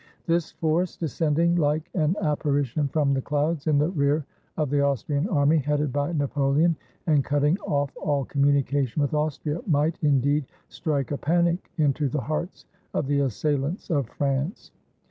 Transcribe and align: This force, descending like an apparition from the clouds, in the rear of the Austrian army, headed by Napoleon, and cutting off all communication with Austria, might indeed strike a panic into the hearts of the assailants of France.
This 0.25 0.53
force, 0.53 0.97
descending 0.97 1.57
like 1.57 1.87
an 1.93 2.15
apparition 2.23 2.87
from 2.87 3.13
the 3.13 3.21
clouds, 3.21 3.67
in 3.67 3.77
the 3.77 3.89
rear 3.89 4.25
of 4.57 4.71
the 4.71 4.81
Austrian 4.81 5.29
army, 5.29 5.57
headed 5.59 5.93
by 5.93 6.11
Napoleon, 6.11 6.75
and 7.05 7.23
cutting 7.23 7.55
off 7.59 7.95
all 8.01 8.25
communication 8.25 9.03
with 9.03 9.13
Austria, 9.13 9.61
might 9.67 9.99
indeed 10.03 10.45
strike 10.69 11.11
a 11.11 11.19
panic 11.19 11.69
into 11.77 12.09
the 12.09 12.21
hearts 12.21 12.65
of 12.95 13.05
the 13.05 13.19
assailants 13.19 13.91
of 13.91 14.07
France. 14.09 14.71